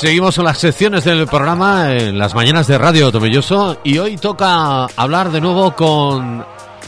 [0.00, 4.86] Seguimos con las secciones del programa en las mañanas de Radio Tomelloso y hoy toca
[4.96, 6.42] hablar de nuevo con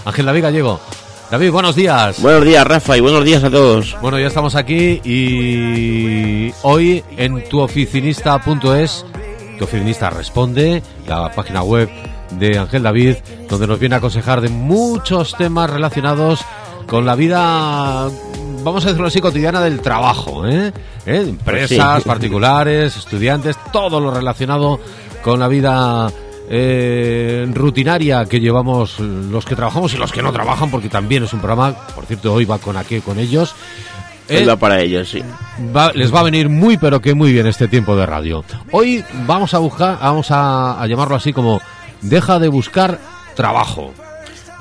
[0.06, 0.80] Ángel David Gallego.
[1.30, 2.22] David, buenos días.
[2.22, 3.98] Buenos días, Rafa, y buenos días a todos.
[4.00, 9.04] Bueno, ya estamos aquí y hoy en tuoficinista.es,
[9.58, 11.90] tu oficinista responde, la página web
[12.30, 13.16] de Ángel David,
[13.46, 16.40] donde nos viene a aconsejar de muchos temas relacionados
[16.86, 18.08] con la vida,
[18.62, 20.72] vamos a decirlo así, cotidiana del trabajo, ¿eh?
[21.06, 21.24] ¿Eh?
[21.28, 24.80] Empresas, particulares, estudiantes, todo lo relacionado
[25.22, 26.10] con la vida
[26.48, 31.32] eh, rutinaria que llevamos los que trabajamos y los que no trabajan, porque también es
[31.32, 33.54] un programa, por cierto, hoy va con aquí con ellos.
[34.28, 35.22] Él va para ellos, sí.
[35.94, 38.44] les va a venir muy, pero que muy bien este tiempo de radio.
[38.70, 41.60] Hoy vamos a buscar, vamos a, a llamarlo así como
[42.00, 42.98] deja de buscar
[43.34, 43.92] trabajo.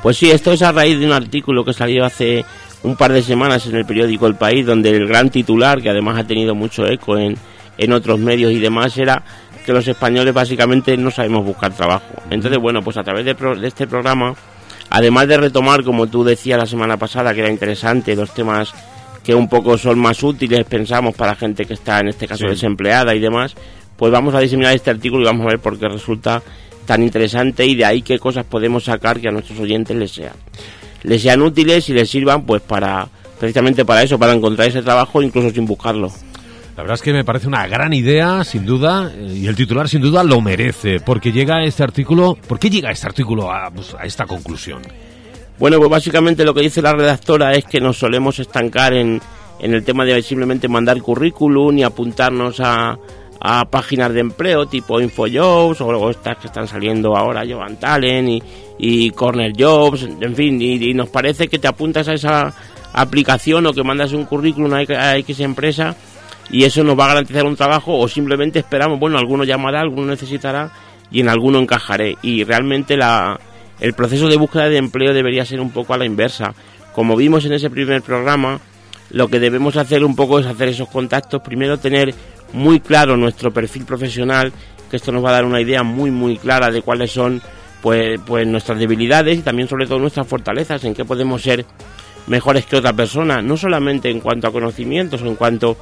[0.02, 2.44] Pues sí, esto es a raíz de un artículo que salió hace
[2.84, 6.20] un par de semanas en el periódico El País, donde el gran titular, que además
[6.20, 7.36] ha tenido mucho eco en,
[7.78, 9.24] en otros medios y demás, era
[9.66, 12.14] que los españoles básicamente no sabemos buscar trabajo.
[12.30, 14.34] Entonces, bueno, pues a través de, de este programa,
[14.90, 18.74] además de retomar, como tú decías la semana pasada, que era interesante, los temas
[19.24, 23.14] que un poco son más útiles, pensamos, para gente que está en este caso desempleada
[23.14, 23.56] y demás,
[23.96, 26.42] pues vamos a diseminar este artículo y vamos a ver por qué resulta
[26.88, 30.34] tan interesante y de ahí qué cosas podemos sacar que a nuestros oyentes les sean
[31.04, 33.08] les sean útiles y les sirvan pues para
[33.40, 36.12] precisamente para eso, para encontrar ese trabajo incluso sin buscarlo.
[36.78, 39.90] La verdad es que me parece una gran idea, sin duda, eh, y el titular
[39.90, 43.94] sin duda lo merece, porque llega este artículo, ¿por qué llega este artículo a, pues,
[43.94, 44.82] a esta conclusión?
[45.60, 49.22] Bueno, pues básicamente lo que dice la redactora es que nos solemos estancar en,
[49.60, 52.98] en el tema de simplemente mandar currículum y apuntarnos a,
[53.44, 58.44] a páginas de empleo tipo InfoJobs o estas que están saliendo ahora, Jovan Talent y,
[58.78, 62.54] y Corner Jobs, en fin, y, nos parece que te apuntas a esa
[62.94, 65.96] aplicación o que mandas un currículum a X empresa
[66.52, 70.08] y eso nos va a garantizar un trabajo o simplemente esperamos, bueno, alguno llamará, alguno
[70.08, 70.70] necesitará
[71.10, 72.18] y en alguno encajaré.
[72.22, 73.40] Y realmente la,
[73.80, 76.54] el proceso de búsqueda de empleo debería ser un poco a la inversa.
[76.94, 78.60] Como vimos en ese primer programa,
[79.12, 82.14] lo que debemos hacer un poco es hacer esos contactos, primero tener
[82.54, 84.52] muy claro nuestro perfil profesional,
[84.90, 87.42] que esto nos va a dar una idea muy muy clara de cuáles son
[87.82, 91.66] pues, pues nuestras debilidades y también sobre todo nuestras fortalezas, en qué podemos ser
[92.28, 95.78] mejores que otra persona, no solamente en cuanto a conocimientos en cuanto,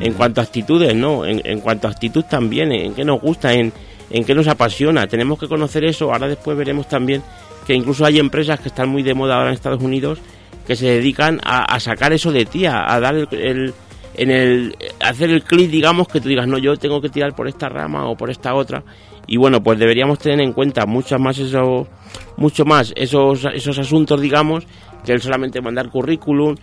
[0.00, 3.52] en cuanto a actitudes, no, en, en cuanto a actitud también, en qué nos gusta,
[3.52, 3.72] en,
[4.10, 5.06] en qué nos apasiona.
[5.06, 7.22] Tenemos que conocer eso, ahora después veremos también
[7.66, 10.18] que incluso hay empresas que están muy de moda ahora en Estados Unidos
[10.66, 13.74] que se dedican a, sacar eso de ti, a, dar el,
[14.16, 17.48] en el hacer el clic, digamos, que tú digas, no, yo tengo que tirar por
[17.48, 18.84] esta rama o por esta otra.
[19.26, 21.88] Y bueno, pues deberíamos tener en cuenta mucho más eso,
[22.36, 24.66] mucho más esos, esos asuntos, digamos,
[25.04, 26.54] que el solamente mandar currículum.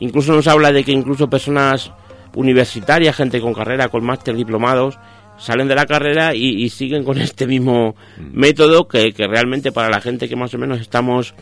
[0.00, 1.92] Incluso nos habla de que incluso personas
[2.34, 4.98] universitarias, gente con carrera, con máster, diplomados,
[5.38, 7.94] salen de la carrera y, siguen con este mismo
[8.32, 11.34] método que, que realmente para la gente que más o menos estamos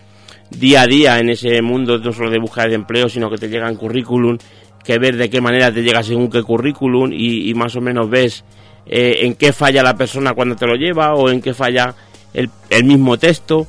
[0.51, 3.49] día a día en ese mundo no solo de búsqueda de empleo, sino que te
[3.49, 4.39] llegan currículum
[4.87, 8.45] que ver de qué manera te llega según qué currículum y, más o menos ves
[8.87, 11.95] eh, en qué falla la persona cuando te lo lleva o en qué falla
[12.33, 13.67] el, el mismo texto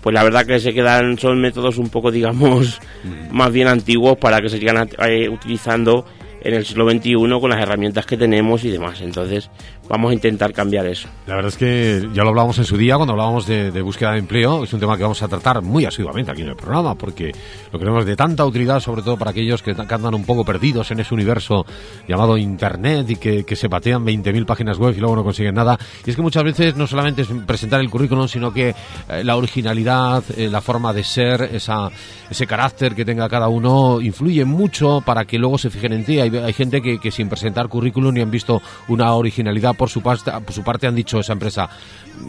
[0.00, 3.36] pues la verdad que se quedan son métodos un poco digamos mm.
[3.36, 6.06] más bien antiguos para que se sigan eh, utilizando
[6.42, 9.00] en el siglo XXI con las herramientas que tenemos y demás.
[9.00, 9.50] Entonces,
[9.88, 11.08] vamos a intentar cambiar eso.
[11.26, 14.18] La verdad es que ya lo hablábamos en su día cuando hablábamos de, búsqueda de
[14.18, 14.64] empleo.
[14.64, 17.32] Es un tema que vamos a tratar muy asiduamente aquí en el programa porque
[17.72, 21.00] lo creemos de tanta utilidad, sobre todo para aquellos que, andan un poco perdidos en
[21.00, 21.66] ese universo
[22.06, 25.78] llamado Internet y que, se patean 20.000 páginas web y luego no consiguen nada.
[26.06, 29.36] Y es que muchas veces no solamente es presentar el currículum, sino que eh, la
[29.36, 31.90] originalidad, eh, la forma de ser, esa,
[32.30, 36.20] ese carácter que tenga cada uno influye mucho para que luego se fijen en ti
[36.20, 39.74] hay, gente que, sin presentar currículum ni han visto una originalidad.
[39.74, 41.68] Por su, parte, por su parte han dicho esa empresa,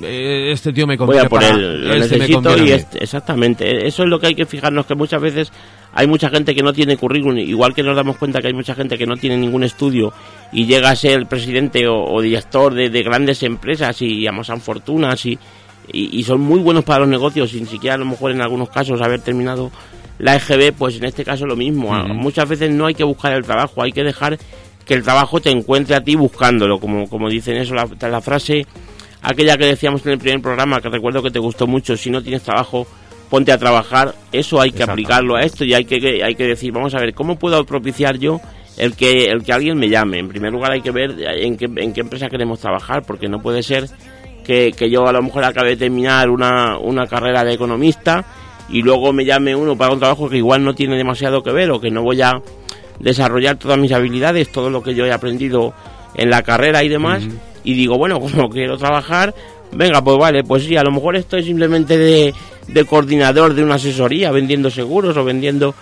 [0.03, 4.09] eh, este tío me conviene Voy a por él, necesito y este, exactamente, eso es
[4.09, 5.51] lo que hay que fijarnos, que muchas veces
[5.93, 8.75] hay mucha gente que no tiene currículum, igual que nos damos cuenta que hay mucha
[8.75, 10.13] gente que no tiene ningún estudio
[10.51, 15.37] y llega a ser presidente o, director de, grandes empresas y amasan fortunas y,
[15.91, 19.01] y, son muy buenos para los negocios, sin siquiera a lo mejor en algunos casos
[19.01, 19.71] haber terminado
[20.21, 21.91] la EGB, pues en este caso lo mismo.
[22.13, 24.37] Muchas veces no hay que buscar el trabajo, hay que dejar
[24.85, 28.65] que el trabajo te encuentre a ti buscándolo, como, como dicen eso, la, la frase
[29.23, 32.21] aquella que decíamos en el primer programa, que recuerdo que te gustó mucho, si no
[32.21, 32.85] tienes trabajo,
[33.29, 36.71] ponte a trabajar, eso hay que aplicarlo a esto y hay que, hay que decir,
[36.71, 38.39] vamos a ver, ¿cómo puedo propiciar yo
[38.77, 40.19] el que, el que alguien me llame?
[40.19, 43.41] En primer lugar hay que ver en qué, en qué empresa queremos trabajar, porque no
[43.41, 43.87] puede ser
[44.43, 48.25] que, que yo a lo mejor acabe de terminar una, una carrera de economista
[48.71, 51.71] y luego me llame uno para un trabajo que igual no tiene demasiado que ver
[51.71, 52.41] o que no voy a
[52.99, 55.73] desarrollar todas mis habilidades, todo lo que yo he aprendido
[56.15, 57.23] en la carrera y demás,
[57.63, 59.33] y digo, bueno, como quiero trabajar,
[59.71, 62.33] venga, pues vale, pues sí, a lo mejor estoy simplemente de,
[62.67, 65.73] de coordinador de una asesoría, vendiendo seguros o vendiendo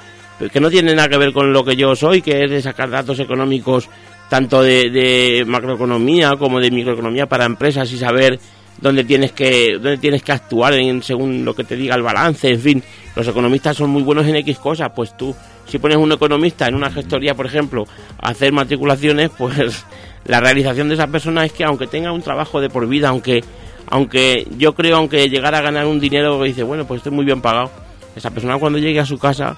[0.48, 2.90] que no tiene nada que ver con lo que yo soy, que es de sacar
[2.90, 3.90] datos económicos
[4.30, 8.40] tanto de, macroeconomía como de microeconomía para empresas y saber
[8.82, 12.50] dónde tienes que dónde tienes que actuar en, según lo que te diga el balance,
[12.50, 12.84] en fin,
[13.16, 15.36] los economistas son muy buenos en X cosas, pues tú
[15.66, 17.86] si pones un economista en una gestoría, por ejemplo,
[18.20, 19.86] a hacer matriculaciones, pues
[20.26, 23.44] la realización de esa persona es que aunque tenga un trabajo de por vida, aunque
[23.88, 27.42] aunque yo creo aunque llegara a ganar un dinero dice, bueno, pues estoy muy bien
[27.42, 27.72] pagado,
[28.16, 29.56] esa persona cuando llegue a su casa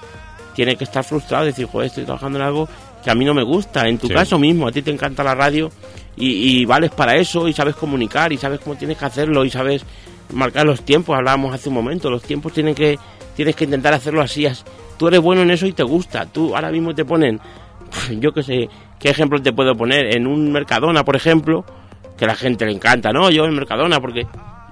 [0.54, 2.68] tiene que estar frustrado, decir, joder, estoy trabajando en algo
[3.02, 3.88] que a mí no me gusta.
[3.88, 5.70] En tu caso mismo, a ti te encanta la radio
[6.16, 9.84] y, vales para eso y sabes comunicar y sabes cómo tienes que hacerlo y sabes
[10.32, 11.16] marcar los tiempos.
[11.16, 12.98] Hablábamos hace un momento, los tiempos tienen que
[13.34, 14.46] tienes que intentar hacerlo así.
[14.98, 16.26] Tú eres bueno en eso y te gusta.
[16.26, 17.40] Tú ahora mismo te ponen,
[18.20, 18.68] yo qué sé,
[18.98, 21.64] qué ejemplo te puedo poner en un Mercadona, por ejemplo,
[22.16, 23.30] que a la gente le encanta, ¿no?
[23.30, 24.26] Yo en Mercadona porque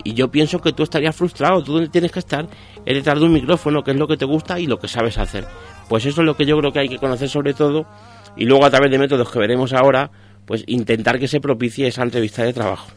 [0.05, 1.63] y yo pienso que tú estarías frustrado.
[1.63, 2.47] Tú donde tienes que estar
[2.85, 5.19] es detrás de un micrófono, que es lo que te gusta y lo que sabes
[5.19, 5.47] hacer.
[5.89, 7.87] Pues eso es lo que yo creo que hay que conocer sobre todo
[8.37, 10.11] y luego a través de métodos que veremos ahora,
[10.51, 12.91] pues intentar que se propicie esa entrevista de trabajo.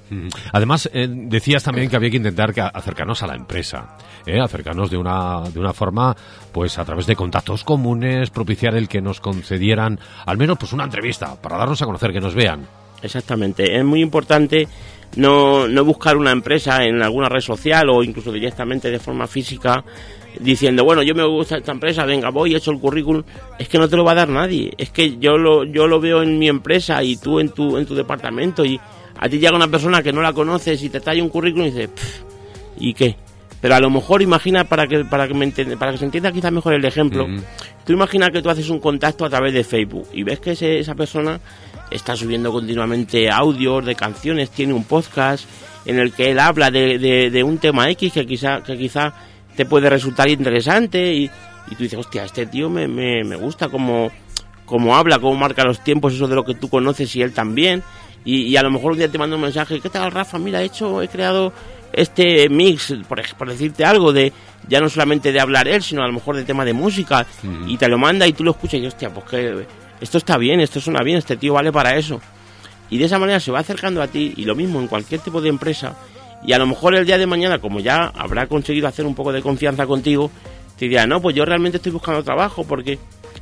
[0.51, 3.95] Además, eh, decías también que había que intentar que acercarnos a la empresa,
[4.25, 4.39] ¿eh?
[4.39, 6.15] acercarnos de una, de una forma,
[6.51, 10.85] pues a través de contactos comunes, propiciar el que nos concedieran al menos pues una
[10.85, 12.65] entrevista para darnos a conocer, que nos vean.
[13.03, 14.67] Exactamente, es muy importante
[15.15, 19.83] no, no buscar una empresa en alguna red social o incluso directamente de forma física
[20.39, 23.23] diciendo, bueno, yo me gusta esta empresa, venga, voy, he hecho el currículum,
[23.59, 24.71] es que no te lo va a dar nadie.
[24.77, 27.85] Es que yo lo, yo lo veo en mi empresa y tú en tu, en
[27.85, 28.79] tu departamento y
[29.19, 31.71] a ti llega una persona que no la conoces y te trae un currículum y
[31.71, 31.89] dices,
[32.77, 33.15] ¿y qué?
[33.61, 36.51] Pero a lo mejor imagina, para que, para que, me para que se entienda quizás
[36.51, 37.25] mejor el ejemplo,
[37.85, 40.95] tú imagina que tú haces un contacto a través de Facebook y ves que esa
[40.95, 41.39] persona
[41.89, 45.45] está subiendo continuamente audios de canciones, tiene un podcast
[45.85, 49.13] en el que él habla de, de, un tema X que quizá, que quizá
[49.55, 51.29] te puede resultar interesante y,
[51.69, 54.11] y tú dices, hostia, este tío me, me, me gusta como,
[54.65, 57.83] como habla, cómo marca los tiempos, eso de lo que tú conoces y él también.
[58.25, 60.39] Y, a lo mejor un día te manda un mensaje, ¿qué tal Rafa?
[60.39, 61.51] Mira, he hecho, he creado
[61.91, 64.31] este mix, por, por decirte algo, de
[64.67, 67.25] ya no solamente de hablar él, sino a lo mejor de tema de música,
[67.67, 69.67] y te lo manda y tú lo escuchas y hostia, pues que
[69.99, 72.21] esto está bien, esto suena bien, este tío vale para eso.
[72.89, 75.41] Y de esa manera se va acercando a ti, y lo mismo en cualquier tipo
[75.41, 75.97] de empresa,
[76.45, 79.31] y a lo mejor el día de mañana, como ya habrá conseguido hacer un poco
[79.31, 80.29] de confianza contigo,
[80.77, 82.99] te dirá, no, pues yo realmente estoy buscando trabajo porque...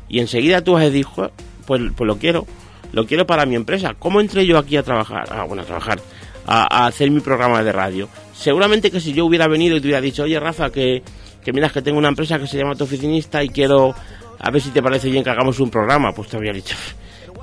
[0.07, 1.31] Y enseguida tú has dicho,
[1.65, 2.45] pues, pues lo quiero,
[2.91, 3.95] lo quiero para mi empresa.
[3.97, 5.25] ¿Cómo entré yo aquí a trabajar?
[5.31, 5.99] Ah, bueno, a trabajar,
[6.45, 8.09] a, hacer mi programa de radio.
[8.33, 11.01] Seguramente que si yo hubiera venido y te hubiera dicho, oye Rafa, que,
[11.43, 13.95] que miras que tengo una empresa que se llama Tu Oficinista y quiero,
[14.37, 16.75] a ver si te parece bien que hagamos un programa, pues te habría dicho.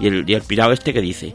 [0.01, 1.35] Y el, y el pirado este que dice,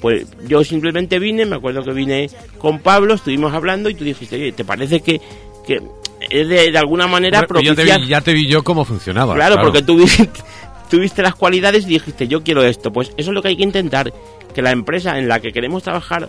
[0.00, 4.36] pues yo simplemente vine, me acuerdo que vine con Pablo, estuvimos hablando y tú dijiste,
[4.36, 5.20] oye, ¿te parece que,
[5.66, 5.80] que
[6.28, 8.00] es de, alguna manera propiciar...
[8.06, 9.34] ya, te vi, yo cómo funcionaba.
[9.34, 10.04] Claro, porque tú
[10.90, 12.92] tuviste las cualidades y dijiste, yo quiero esto.
[12.92, 14.12] Pues eso es lo que hay que intentar,
[14.54, 16.28] que la empresa en la que queremos trabajar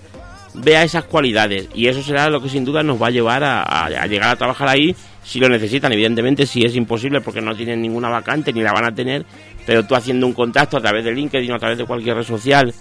[0.54, 3.64] vea esas cualidades y eso será lo que sin duda nos va a llevar a,
[3.64, 7.82] a, llegar a trabajar ahí si lo necesitan, evidentemente si es imposible porque no tienen
[7.82, 9.26] ninguna vacante ni la van a tener,
[9.66, 12.26] pero tú haciendo un contacto a través de LinkedIn o a través de cualquier red
[12.26, 12.74] social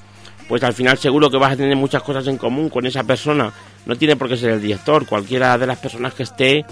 [0.51, 3.53] pues al final seguro que vas a tener muchas cosas en común con esa persona.
[3.87, 6.65] No tiene por qué ser el director, cualquiera de las personas que esté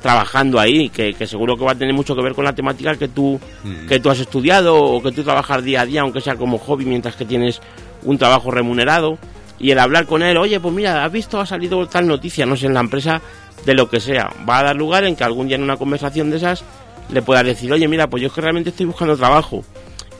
[0.00, 3.08] trabajando ahí, que, seguro que va a tener mucho que ver con la temática que
[3.08, 3.88] tú, mm.
[3.88, 6.86] que tú has estudiado o que tú trabajas día a día, aunque sea como hobby,
[6.86, 7.60] mientras que tienes
[8.04, 9.18] un trabajo remunerado.
[9.58, 12.56] Y el hablar con él, oye, pues mira, has visto, ha salido tal noticia, no
[12.56, 13.20] sé, en la empresa,
[13.66, 14.30] de lo que sea.
[14.48, 16.64] Va a dar lugar en que algún día en una conversación de esas
[17.10, 19.62] le pueda decir, oye, mira, pues yo es que realmente estoy buscando trabajo.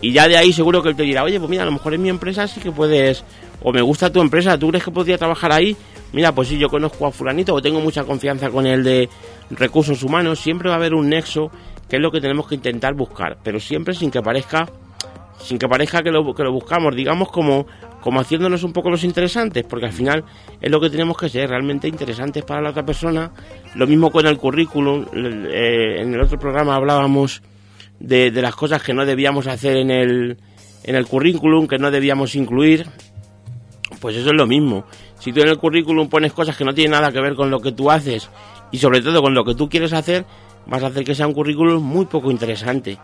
[0.00, 1.94] Y ya de ahí seguro que él te dirá, oye, pues mira, a lo mejor
[1.94, 3.24] en mi empresa sí que puedes,
[3.62, 5.76] o me gusta tu empresa, ¿tú crees que podría trabajar ahí?
[6.12, 9.08] Mira, pues sí, yo conozco a fulanito o tengo mucha confianza con él de
[9.50, 11.50] recursos humanos, siempre va a haber un nexo
[11.88, 14.66] que es lo que tenemos que intentar buscar, pero siempre sin que parezca
[15.38, 17.66] sin que parezca que lo, que lo buscamos, digamos como,
[18.00, 20.24] como haciéndonos un poco los interesantes, porque al final
[20.60, 23.30] es lo que tenemos que ser, realmente interesantes para la otra persona.
[23.74, 27.42] Lo mismo con el currículum, eh, en el otro programa hablábamos
[28.00, 30.38] de, las cosas que no debíamos hacer en el,
[30.84, 32.86] en el currículum, que no debíamos incluir,
[34.00, 34.84] pues eso es lo mismo.
[35.18, 37.60] Si tú en el currículum pones cosas que no tienen nada que ver con lo
[37.60, 38.28] que tú haces
[38.70, 40.24] y sobre todo con lo que tú quieres hacer,
[40.66, 42.98] vas a hacer que sea un currículum muy poco interesante.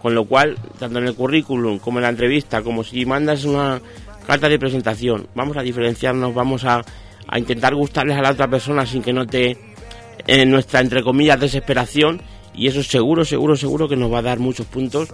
[0.00, 3.80] Con lo cual, tanto en el currículum como en la entrevista, como si mandas una
[4.26, 6.82] carta de presentación, vamos a diferenciarnos, vamos a,
[7.28, 9.56] a intentar gustarles a la otra persona sin que note
[10.26, 12.20] en nuestra, entre comillas, desesperación
[12.54, 15.08] y eso seguro, seguro, seguro que nos va a dar muchos puntos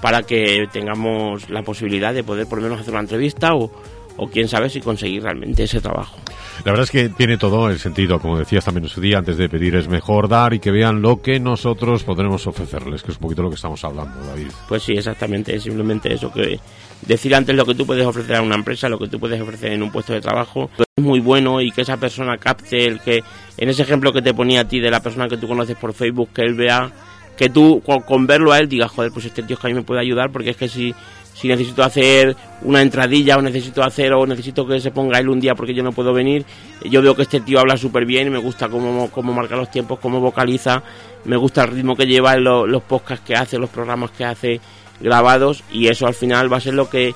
[0.00, 3.70] para que tengamos la posibilidad de poder por lo menos hacer una entrevista o,
[4.16, 6.18] o quién sabe si conseguir realmente ese trabajo.
[6.64, 9.36] La verdad es que tiene todo el sentido, como decías también en su día, antes
[9.36, 13.16] de pedir es mejor dar y que vean lo que nosotros podremos ofrecerles, que es
[13.16, 14.48] un poquito lo que estamos hablando, David.
[14.68, 16.60] Pues sí, exactamente, simplemente eso que
[17.06, 19.72] decir antes lo que tú puedes ofrecer a una empresa, lo que tú puedes ofrecer
[19.72, 23.22] en un puesto de trabajo, es muy bueno y que esa persona capte el que,
[23.56, 25.92] en ese ejemplo que te ponía a ti de la persona que tú conoces por
[25.92, 26.92] Facebook, que él vea,
[27.36, 29.74] que tú con, verlo a él digas, joder, pues este tío es que a mí
[29.74, 30.94] me puede ayudar porque es que si
[31.34, 35.40] si necesito hacer una entradilla o necesito hacer o necesito que se ponga él un
[35.40, 36.44] día porque yo no puedo venir,
[36.84, 39.98] yo veo que este tío habla súper bien, me gusta cómo, cómo marca los tiempos,
[39.98, 40.82] cómo vocaliza,
[41.24, 44.60] me gusta el ritmo que lleva en los podcasts que hace, los programas que hace
[45.00, 47.14] grabados y eso al final va a ser lo que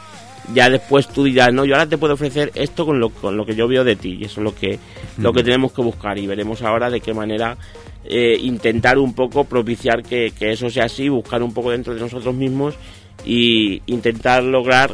[0.55, 3.45] ya después tú dirás, no, yo ahora te puedo ofrecer esto con lo, con lo
[3.45, 4.79] que yo veo de ti y eso es lo que,
[5.19, 7.57] lo que tenemos que buscar y veremos ahora de qué manera
[8.05, 12.01] eh, intentar un poco propiciar que, que eso sea así, buscar un poco dentro de
[12.01, 12.77] nosotros mismos
[13.25, 14.93] y intentar lograr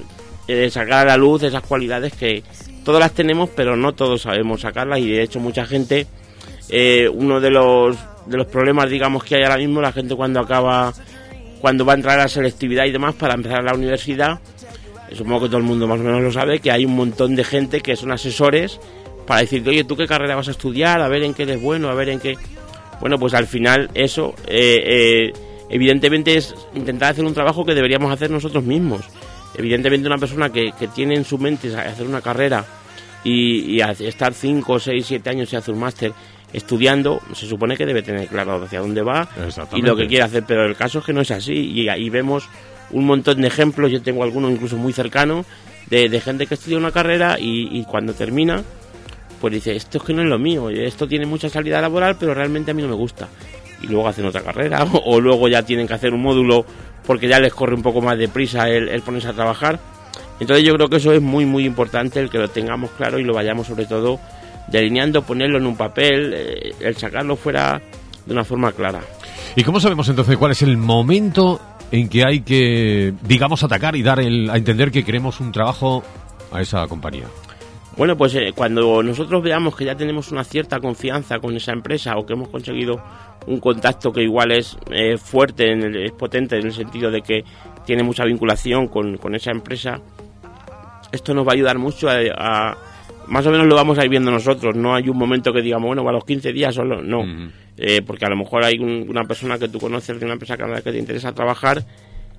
[0.48, 2.42] eh, sacar a la luz esas cualidades que
[2.84, 4.98] todas las tenemos pero no todos sabemos sacarlas.
[5.00, 6.06] Y de hecho mucha gente
[6.68, 10.40] eh, uno de los de los problemas digamos que hay ahora mismo la gente cuando
[10.40, 10.92] acaba
[11.60, 14.40] cuando va a entrar a la selectividad y demás para empezar la universidad
[15.10, 17.34] eh, supongo que todo el mundo más o menos lo sabe que hay un montón
[17.34, 18.78] de gente que son asesores
[19.26, 21.88] para decirte oye tú qué carrera vas a estudiar a ver en qué eres bueno
[21.88, 22.36] a ver en qué
[23.00, 25.32] bueno pues al final eso eh,
[25.72, 29.00] evidentemente es intentar hacer un trabajo que deberíamos hacer nosotros mismos.
[29.56, 32.64] Evidentemente una persona que, tiene en su mente hacer una carrera
[33.24, 36.12] y, estar 5, 6, 7 años y hacer un máster
[36.52, 39.26] estudiando, se supone que debe tener claro hacia dónde va
[39.72, 41.54] y lo que quiere hacer, pero el caso es que no es así.
[41.54, 42.46] Y ahí vemos
[42.90, 45.46] un montón de ejemplos, yo tengo algunos incluso muy cercanos,
[45.88, 48.62] de, gente que estudia una carrera y, y, cuando termina,
[49.40, 52.34] pues dice, esto es que no es lo mío, esto tiene mucha salida laboral, pero
[52.34, 53.28] realmente a mí no me gusta
[53.82, 56.64] y luego hacen otra carrera o, luego ya tienen que hacer un módulo
[57.06, 59.80] porque ya les corre un poco más de prisa el, ponerse a trabajar.
[60.38, 63.24] Entonces yo creo que eso es muy muy importante el que lo tengamos claro y
[63.24, 64.18] lo vayamos sobre todo
[64.68, 67.80] delineando, ponerlo en un papel, eh, el sacarlo fuera
[68.24, 69.00] de una forma clara.
[69.56, 71.60] ¿Y cómo sabemos entonces cuál es el momento
[71.90, 76.02] en que hay que, digamos, atacar y dar el, a entender que queremos un trabajo
[76.50, 77.26] a esa compañía?
[77.96, 82.16] Bueno, pues eh, cuando nosotros veamos que ya tenemos una cierta confianza con esa empresa
[82.16, 83.02] o que hemos conseguido
[83.46, 87.20] un contacto que igual es eh, fuerte, en el, es potente en el sentido de
[87.20, 87.44] que
[87.84, 90.00] tiene mucha vinculación con, esa empresa,
[91.10, 92.76] esto nos va a ayudar mucho a,
[93.26, 95.88] Más o menos lo vamos a ir viendo nosotros, no hay un momento que digamos,
[95.88, 97.24] bueno, a los 15 días solo, no.
[97.76, 100.92] Eh, porque a lo mejor hay una persona que tú conoces de una empresa que
[100.92, 101.84] te interesa trabajar,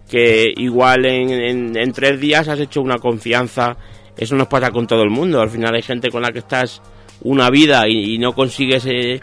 [0.10, 3.78] que igual en, en tres días has hecho una confianza
[4.18, 5.42] eso nos pasa con todo el mundo.
[5.42, 6.82] Al final hay gente con la que estás
[7.22, 9.22] una vida y, no consigues eh,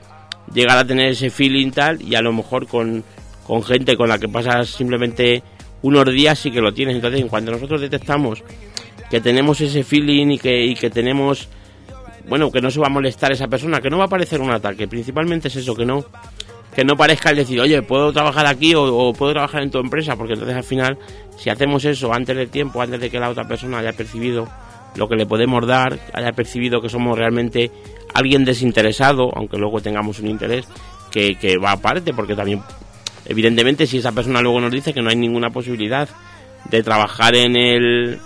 [0.53, 3.05] llegar a tener ese feeling tal y a lo mejor con,
[3.65, 5.43] gente con la que pasas simplemente
[5.83, 6.97] unos días sí que lo tienes.
[6.97, 8.43] Entonces, cuando nosotros detectamos
[9.11, 11.49] que tenemos ese feeling y que, y que tenemos,
[12.29, 14.51] bueno, que no se va a molestar esa persona, que no va a parecer un
[14.51, 16.05] ataque, principalmente es eso, que no
[16.75, 19.79] que no parezca el decir, oye, puedo trabajar aquí o, o, puedo trabajar en tu
[19.79, 20.97] empresa, porque entonces al final,
[21.37, 24.47] si hacemos eso antes del tiempo, antes de que la otra persona haya percibido
[24.97, 27.71] lo que le podemos dar, haya percibido que somos realmente
[28.15, 30.67] alguien desinteresado, aunque luego tengamos un interés
[31.11, 32.63] que, va aparte, porque también,
[33.27, 36.09] evidentemente, si esa persona luego nos dice que no hay ninguna posibilidad
[36.71, 38.19] de trabajar en, el,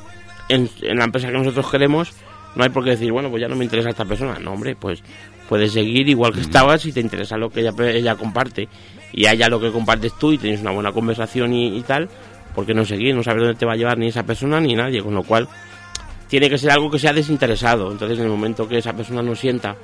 [0.48, 2.12] en, la empresa que nosotros queremos,
[2.54, 4.38] no hay por qué decir, bueno, pues ya no me interesa esta persona.
[4.38, 5.02] No, hombre, pues
[5.48, 8.68] puedes seguir igual que estabas si te interesa lo que ella, ella comparte
[9.12, 12.08] y a ella lo que compartes tú y tienes una buena conversación y, y tal,
[12.54, 13.14] ¿por qué no seguir?
[13.14, 15.48] No sabes dónde te va a llevar ni esa persona ni nadie, con lo cual
[16.34, 17.92] tiene que ser algo que sea desinteresado.
[17.92, 19.76] Entonces, en el momento que esa persona no sienta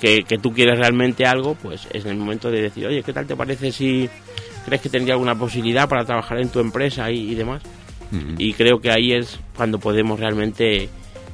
[0.00, 3.36] que, tú quieres realmente algo, pues es el momento de decir, oye, ¿qué tal te
[3.36, 4.08] parece si
[4.64, 7.60] crees que tendría alguna posibilidad para trabajar en tu empresa y, demás?
[8.38, 10.88] Y creo que ahí es cuando podemos realmente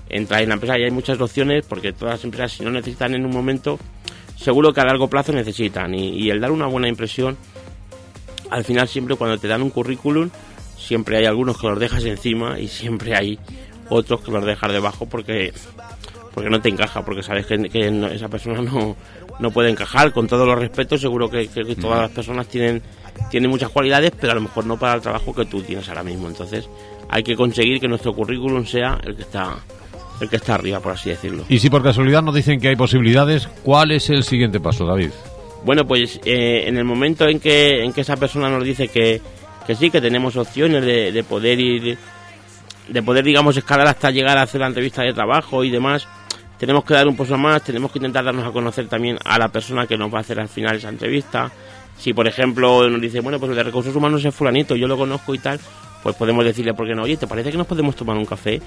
[0.08, 0.76] entrar en la empresa.
[0.76, 3.78] Y hay muchas opciones, porque todas las empresas, si no necesitan en un momento,
[4.34, 5.94] seguro que a largo plazo necesitan.
[5.94, 7.36] Y, y el dar una buena impresión,
[8.50, 10.30] al final siempre cuando te dan un currículum,
[10.76, 13.38] siempre hay algunos que los dejas encima y siempre hay
[13.90, 15.52] otros que los dejar debajo porque
[16.38, 17.68] porque no te encaja, porque sabes que,
[18.12, 18.94] esa persona no,
[19.40, 20.12] no puede encajar.
[20.12, 21.48] Con todos los respetos, seguro que,
[21.80, 22.80] todas las personas tienen,
[23.28, 26.04] tienen muchas cualidades, pero a lo mejor no para el trabajo que tú tienes ahora
[26.04, 26.28] mismo.
[26.28, 26.68] Entonces,
[27.08, 29.56] hay que conseguir que nuestro currículum sea el que está
[30.20, 31.44] el que está arriba, por así decirlo.
[31.48, 35.10] Y si por casualidad nos dicen que hay posibilidades, ¿cuál es el siguiente paso, David?
[35.64, 39.20] Bueno, pues eh, en el momento en que, en que esa persona nos dice que,
[39.66, 41.98] que sí, que tenemos opciones de, de poder ir
[42.88, 46.06] de poder, digamos, escalar hasta llegar a hacer la entrevista de trabajo y demás,
[46.58, 49.48] tenemos que dar un paso más, tenemos que intentar darnos a conocer también a la
[49.48, 51.50] persona que nos va a hacer al final esa entrevista.
[51.96, 54.96] Si, por ejemplo, nos dice, bueno, pues el de recursos humanos es fulanito, yo lo
[54.96, 55.60] conozco y tal,
[56.02, 57.02] pues podemos decirle, ¿por qué no?
[57.02, 58.60] Oye, ¿te parece que nos podemos tomar un café?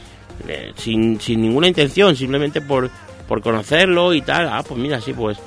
[0.47, 2.89] Eh, sin, sin ninguna intención, simplemente por,
[3.27, 4.49] por conocerlo y tal.
[4.49, 5.37] Ah, pues mira, sí, pues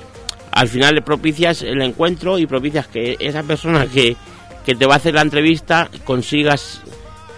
[0.52, 4.16] al final le propicias el encuentro y propicias que esa persona que,
[4.64, 6.82] que te va a hacer la entrevista consigas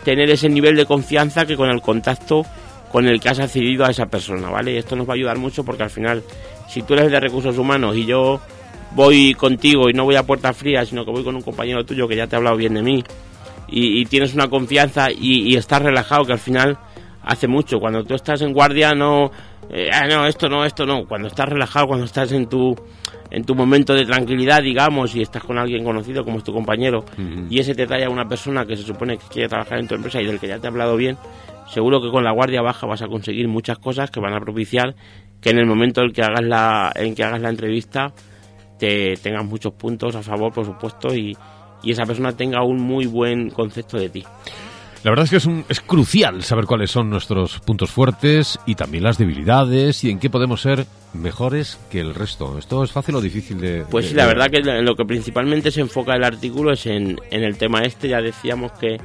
[0.07, 2.43] tener ese nivel de confianza que con el contacto
[2.93, 4.79] con el que has accedido a esa persona, ¿vale?
[4.79, 6.23] Esto nos va a ayudar mucho porque al final,
[6.69, 8.41] si tú eres de recursos humanos y yo
[8.93, 12.07] voy contigo y no voy a puertas frías, sino que voy con un compañero tuyo
[12.07, 13.03] que ya te ha hablado bien de mí
[13.67, 16.79] y, tienes una confianza y, estás relajado, que al final
[17.25, 17.81] hace mucho.
[17.81, 19.33] Cuando tú estás en guardia, no,
[19.71, 21.05] eh, ah, no, esto no, esto no.
[21.09, 22.77] Cuando estás relajado, cuando estás en tu,
[23.37, 27.05] en tu momento de tranquilidad, digamos, y estás con alguien conocido como es tu compañero,
[27.51, 29.95] y ese te trae a una persona que se supone que quiere trabajar en tu
[29.95, 31.19] empresa y del que ya te ha hablado bien,
[31.69, 34.95] seguro que con la guardia baja vas a conseguir muchas cosas que van a propiciar
[35.43, 38.15] que en el momento en que hagas la, en que hagas la entrevista
[38.79, 41.37] te tengas muchos puntos a favor, por supuesto, y,
[41.83, 44.25] y esa persona tenga un muy buen concepto de ti.
[45.07, 48.75] La verdad es que es, un, es crucial saber cuáles son nuestros puntos fuertes y
[48.75, 50.85] también las debilidades y en qué podemos ser
[51.15, 52.59] mejores que el resto.
[52.59, 53.85] ¿Esto es fácil o difícil de...?
[53.89, 57.45] Pues sí, la verdad que lo que principalmente se enfoca el artículo es en, en
[57.45, 58.09] el tema este.
[58.09, 58.99] Ya decíamos que,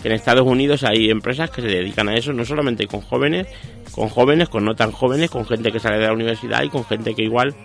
[0.00, 3.48] que, en Estados Unidos hay empresas que se dedican a eso, no solamente con jóvenes,
[3.90, 6.84] con jóvenes, con no tan jóvenes, con gente que sale de la universidad y con
[6.84, 7.56] gente que igual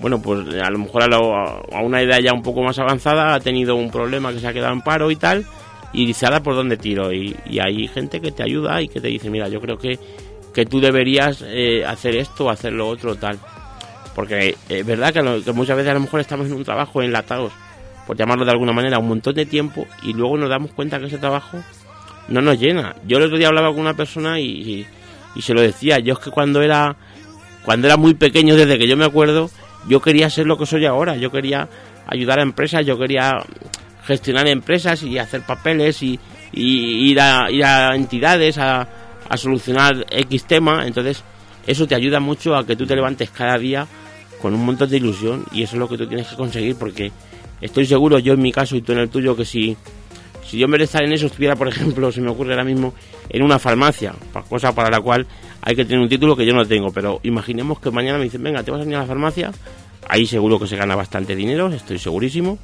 [0.00, 3.74] bueno, pues a lo mejor a, una edad ya un poco más avanzada ha tenido
[3.74, 5.44] un problema que se ha quedado en paro y tal,
[5.92, 7.12] y ahora por dónde tiro.
[7.12, 9.98] Y, hay gente que te ayuda y que te dice, mira, yo creo que,
[10.52, 13.38] que tú deberías eh, hacer esto o hacer lo otro tal.
[14.14, 17.52] Porque es verdad que, muchas veces a lo mejor estamos en un trabajo enlatados,
[18.06, 21.06] por llamarlo de alguna manera, un montón de tiempo y luego nos damos cuenta que
[21.06, 21.58] ese trabajo
[22.28, 22.96] no nos llena.
[23.06, 24.86] Yo el otro día hablaba con una persona y,
[25.34, 26.96] y se lo decía, yo es que cuando era,
[27.64, 29.50] cuando era muy pequeño, desde que yo me acuerdo,
[29.88, 31.68] yo quería ser lo que soy ahora, yo quería
[32.06, 33.38] ayudar a empresas, yo quería
[34.08, 36.18] gestionar empresas y hacer papeles y,
[36.54, 38.88] ir, a, ir a entidades a,
[39.36, 41.22] solucionar X tema, entonces
[41.66, 43.86] eso te ayuda mucho a que tú te levantes cada día
[44.40, 47.12] con un montón de ilusión y eso es lo que tú tienes que conseguir porque
[47.60, 49.76] estoy seguro, yo en mi caso y tú en el tuyo, que si,
[50.50, 52.94] yo en vez de estar en eso estuviera, por ejemplo, se me ocurre ahora mismo,
[53.28, 54.14] en una farmacia,
[54.48, 55.26] cosa para la cual
[55.60, 58.42] hay que tener un título que yo no tengo, pero imaginemos que mañana me dicen,
[58.42, 59.52] venga, te vas a ir a la farmacia,
[60.08, 62.58] ahí seguro que se gana bastante dinero, estoy segurísimo.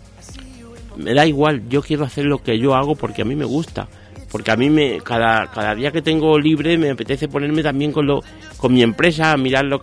[0.96, 3.88] Me da igual, yo quiero hacer lo que yo hago porque a mí me gusta.
[4.30, 8.06] Porque a mí me, cada, cada día que tengo libre me apetece ponerme también con,
[8.06, 8.20] lo,
[8.56, 9.80] con mi empresa, a mirar lo,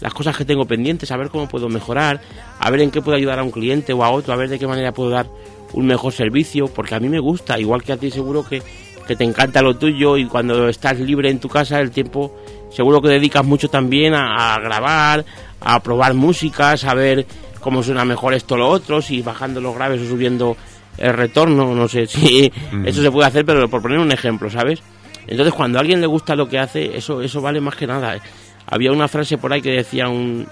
[0.00, 2.20] las cosas que tengo pendientes, a ver cómo puedo mejorar,
[2.58, 4.58] a ver en qué puedo ayudar a un cliente o a otro, a ver de
[4.58, 5.28] qué manera puedo dar
[5.74, 8.62] un mejor servicio, porque a mí me gusta, igual que a ti seguro que
[9.08, 12.36] que te encanta lo tuyo y cuando estás libre en tu casa el tiempo
[12.70, 15.24] seguro que dedicas mucho también a, grabar,
[15.62, 17.26] a probar música, a saber
[17.68, 20.56] cómo suena mejor esto o lo otro, si bajando los graves o subiendo
[20.96, 22.50] el retorno, no sé si
[22.82, 24.80] eso se puede hacer, pero por poner un ejemplo, ¿sabes?
[25.26, 28.16] Entonces cuando a alguien le gusta lo que hace, eso, eso vale más que nada.
[28.64, 30.46] Había una frase por ahí que decía un,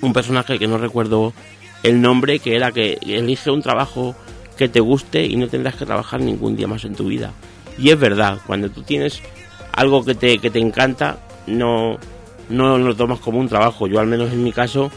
[0.00, 1.32] un personaje que no recuerdo
[1.84, 4.16] el nombre, que era que elige un trabajo
[4.58, 7.30] que te guste y no tendrás que trabajar ningún día más en tu vida.
[7.78, 9.22] Y es verdad, cuando tú tienes
[9.74, 11.98] algo que te, que te encanta, no,
[12.48, 13.86] no lo tomas como un trabajo.
[13.86, 14.90] Yo al menos en mi caso,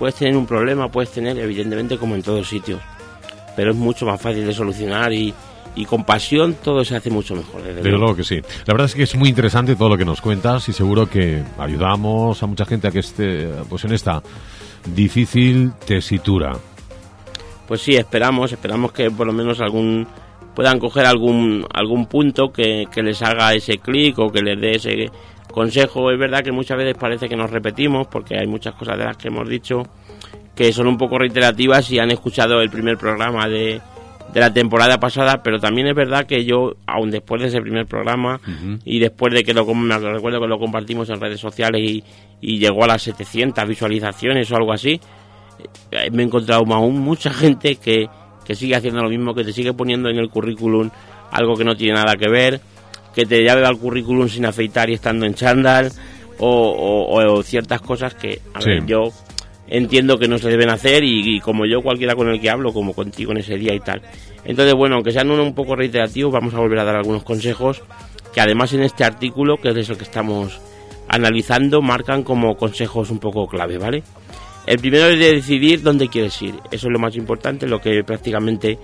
[0.00, 2.80] puedes tener un problema, puedes tener, evidentemente, como en todos sitios.
[3.54, 5.34] Pero es mucho más fácil de solucionar y,
[5.74, 7.62] y con pasión todo se hace mucho mejor.
[7.62, 8.40] Desde luego que sí.
[8.64, 11.42] La verdad es que es muy interesante todo lo que nos cuentas y seguro que
[11.58, 14.22] ayudamos a mucha gente a que esté pues en esta
[14.86, 16.54] difícil tesitura.
[17.68, 20.06] Pues sí, esperamos, esperamos que por lo menos algún
[20.54, 25.10] puedan coger algún, algún punto que, les haga ese clic o que les dé ese
[25.50, 26.10] consejo.
[26.10, 29.16] Es verdad que muchas veces parece que nos repetimos porque hay muchas cosas de las
[29.16, 29.82] que hemos dicho
[30.54, 33.80] que son un poco reiterativas y han escuchado el primer programa de,
[34.32, 37.86] de la temporada pasada, pero también es verdad que yo, aún después de ese primer
[37.86, 38.40] programa
[38.84, 42.04] y después de que lo, me recuerdo que lo compartimos en redes sociales y,
[42.40, 45.00] y llegó a las 700 visualizaciones o algo así,
[45.90, 48.08] eh, me he encontrado aún mucha gente que,
[48.44, 50.90] que sigue haciendo lo mismo, que te sigue poniendo en el currículum
[51.32, 52.60] algo que no tiene nada que ver,
[53.20, 55.92] que te llave al currículum sin afeitar y estando en chándal,
[56.38, 59.10] o, ciertas cosas que, a ver, yo
[59.68, 62.94] entiendo que no se deben hacer y, como yo cualquiera con el que hablo, como
[62.94, 64.00] contigo en ese día y tal.
[64.46, 67.82] Entonces, bueno, aunque sean un poco reiterativos, vamos a volver a dar algunos consejos
[68.32, 70.58] que además en este artículo, que es el que estamos
[71.08, 74.02] analizando, marcan como consejos un poco clave, ¿vale?
[74.66, 76.54] El primero es de decidir dónde quieres ir.
[76.70, 78.78] Eso es lo más importante, lo que prácticamente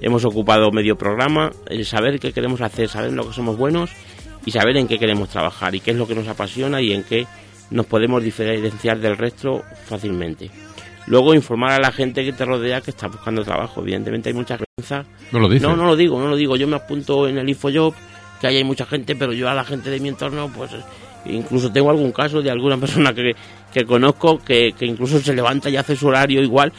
[0.00, 3.90] hemos ocupado medio programa, el saber qué queremos hacer, saber en lo que somos buenos
[4.44, 7.04] y saber en qué queremos trabajar y qué es lo que nos apasiona y en
[7.04, 7.26] qué
[7.70, 10.50] nos podemos diferenciar del resto fácilmente.
[11.06, 13.80] Luego informar a la gente que te rodea que está buscando trabajo.
[13.80, 15.04] Evidentemente hay mucha creencia.
[15.32, 15.68] No lo dices.
[15.68, 16.56] No, no lo digo, no lo digo.
[16.56, 17.94] Yo me apunto en el InfoJob,
[18.40, 20.70] que ahí hay mucha gente, pero yo a la gente de mi entorno, pues
[21.24, 23.34] incluso tengo algún caso de alguna persona que,
[23.72, 26.72] que conozco que, que incluso se levanta y hace su horario igual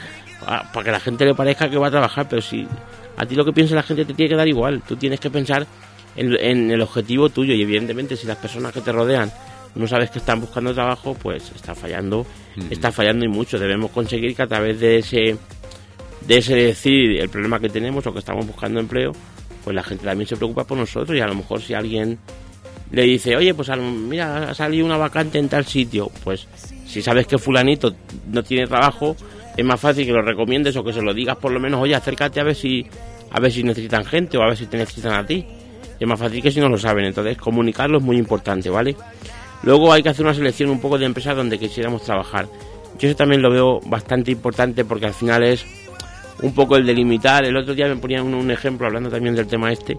[0.45, 2.67] para que la gente le parezca que va a trabajar, pero si
[3.17, 4.81] a ti lo que piensa la gente te tiene que dar igual.
[4.87, 5.65] Tú tienes que pensar
[6.15, 9.31] en, en el objetivo tuyo y evidentemente si las personas que te rodean
[9.75, 12.25] no sabes que están buscando trabajo, pues está fallando,
[12.69, 13.57] está fallando y mucho.
[13.57, 15.37] Debemos conseguir que a través de ese,
[16.27, 19.13] de ese decir el problema que tenemos o que estamos buscando empleo,
[19.63, 22.17] pues la gente también se preocupa por nosotros y a lo mejor si alguien
[22.91, 26.47] le dice, oye, pues mira, ha salido una vacante en tal sitio, pues
[26.85, 27.95] si sabes que fulanito
[28.29, 29.15] no tiene trabajo,
[29.57, 31.95] es más fácil que lo recomiendes o que se lo digas por lo menos, oye,
[31.95, 32.85] acércate a ver si
[33.31, 35.45] a ver si necesitan gente o a ver si te necesitan a ti.
[35.99, 38.95] Es más fácil que si no lo saben, entonces comunicarlo es muy importante, ¿vale?
[39.63, 42.47] Luego hay que hacer una selección un poco de empresas donde quisiéramos trabajar.
[42.99, 45.65] Yo eso también lo veo bastante importante porque al final es
[46.41, 47.45] un poco el delimitar.
[47.45, 49.97] El otro día me ponían un, ejemplo hablando también del tema este,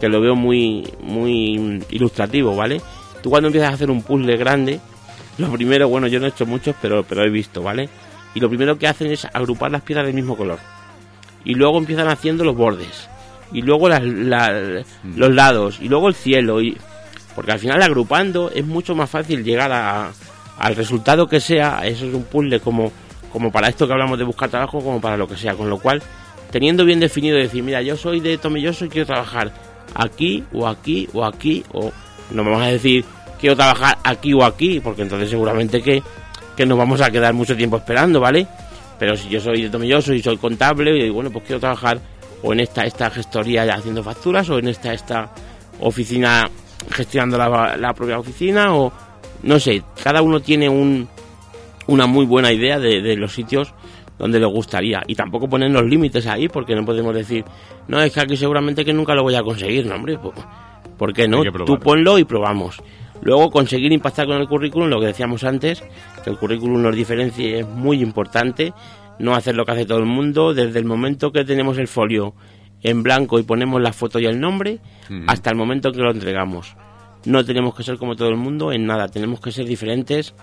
[0.00, 2.80] que lo veo muy, muy ilustrativo, ¿vale?
[3.22, 4.80] Tú cuando empiezas a hacer un puzzle grande,
[5.38, 7.88] lo primero, bueno, yo no he hecho muchos, pero, pero he visto, ¿vale?
[8.34, 10.58] Y lo primero que hacen es agrupar las piezas del mismo color.
[11.44, 13.08] Y luego empiezan haciendo los bordes.
[13.52, 15.16] Y luego las, Mm.
[15.16, 15.78] los lados.
[15.80, 16.60] Y luego el cielo.
[16.60, 16.76] Y,
[17.34, 20.10] porque al final agrupando es mucho más fácil llegar a,
[20.58, 21.80] al resultado que sea.
[21.84, 22.90] Eso es un puzzle como,
[23.32, 25.54] como para esto que hablamos de buscar trabajo, como para lo que sea.
[25.54, 26.02] Con lo cual,
[26.50, 29.52] teniendo bien definido, decir, mira, yo soy de Tomelloso y quiero trabajar
[29.94, 31.62] aquí o aquí o aquí.
[31.72, 31.92] O
[32.32, 33.04] no me vas a decir,
[33.38, 36.02] quiero trabajar aquí o aquí, porque entonces seguramente que,
[36.56, 38.46] que nos vamos a quedar mucho tiempo esperando, ¿vale?
[38.98, 42.00] Pero si yo soy de Tomelloso y soy contable, y bueno, pues quiero trabajar
[42.42, 45.30] o en esta, esta gestoría haciendo facturas, o en esta, esta
[45.80, 46.48] oficina
[46.90, 48.92] gestionando la, la propia oficina, o
[49.42, 51.08] no sé, cada uno tiene un,
[51.86, 53.72] una muy buena idea de, de los sitios
[54.18, 55.02] donde le gustaría.
[55.06, 57.44] Y tampoco poner los límites ahí, porque no podemos decir,
[57.88, 60.34] no, es que aquí seguramente que nunca lo voy a conseguir, no, hombre, pues,
[60.96, 61.42] ¿por qué no?
[61.64, 62.82] Tú ponlo y probamos.
[63.22, 65.82] Luego conseguir impactar con el currículum, lo que decíamos antes,
[66.22, 68.72] que el currículum nos diferencie es muy importante,
[69.18, 72.34] no hacer lo que hace todo el mundo, desde el momento que tenemos el folio
[72.82, 74.78] en blanco y ponemos la foto y el nombre,
[75.26, 76.76] hasta el momento que lo entregamos.
[77.24, 80.34] No tenemos que ser como todo el mundo en nada, tenemos que ser diferentes,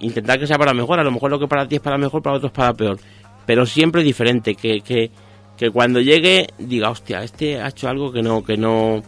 [0.00, 2.22] intentar que sea para mejor, a lo mejor lo que para ti es para mejor,
[2.22, 2.98] para otros para peor,
[3.46, 5.10] pero siempre diferente, que, que,
[5.56, 9.02] que cuando llegue diga, hostia, este ha hecho algo que no, que no,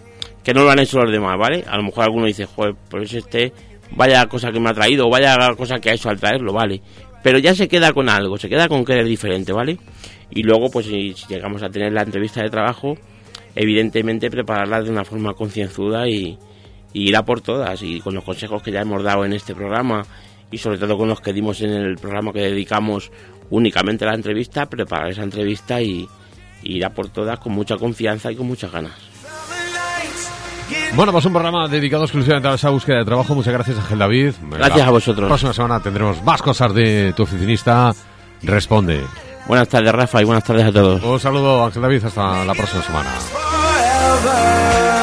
[0.44, 1.64] que no lo han hecho los demás, ¿vale?
[1.66, 3.52] A lo mejor alguno dice, joder, pues este,
[3.92, 6.82] vaya cosa que me ha traído, vaya cosa que ha hecho al traerlo, ¿vale?
[7.22, 9.78] Pero ya se queda con algo, se queda con querer diferente, ¿vale?
[10.30, 12.94] Y luego, pues si, si llegamos a tener la entrevista de trabajo,
[13.54, 16.38] evidentemente prepararla de una forma concienzuda y,
[16.92, 19.54] y ir a por todas, y con los consejos que ya hemos dado en este
[19.54, 20.02] programa,
[20.50, 23.10] y sobre todo con los que dimos en el programa que dedicamos
[23.48, 26.06] únicamente a la entrevista, preparar esa entrevista y,
[26.62, 29.13] y ir a por todas con mucha confianza y con muchas ganas.
[30.96, 33.34] Bueno, pues un programa dedicado exclusivamente a esa búsqueda de trabajo.
[33.34, 34.32] Muchas gracias, Ángel David.
[34.50, 35.26] Gracias La a vosotros.
[35.28, 37.92] próxima semana tendremos más cosas de tu oficinista.
[38.42, 39.02] Responde.
[39.48, 41.02] Buenas tardes, Rafa, y buenas tardes a todos.
[41.02, 42.04] Un saludo, Ángel David.
[42.04, 43.10] Hasta la próxima semana.
[43.10, 44.93] forever.